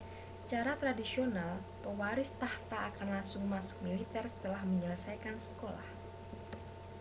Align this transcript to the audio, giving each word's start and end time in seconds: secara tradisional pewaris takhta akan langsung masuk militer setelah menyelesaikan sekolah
secara 0.39 0.73
tradisional 0.81 1.53
pewaris 1.85 2.25
takhta 2.41 2.77
akan 2.89 3.07
langsung 3.21 3.43
masuk 3.53 3.77
militer 3.85 4.23
setelah 4.33 4.61
menyelesaikan 4.71 5.37
sekolah 5.47 5.87